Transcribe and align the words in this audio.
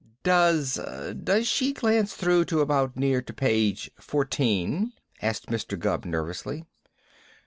"Does 0.23 0.79
does 1.23 1.47
she 1.47 1.73
glance 1.73 2.15
through 2.15 2.45
to 2.45 2.61
about 2.61 2.97
near 2.97 3.21
to 3.21 3.31
page 3.33 3.91
fourteen?" 3.99 4.93
asked 5.21 5.45
Mr. 5.45 5.77
Gubb 5.77 6.05
nervously. 6.05 6.65